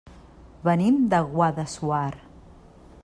Venim 0.67 0.97
de 1.13 1.19
Guadassuar. 1.35 2.11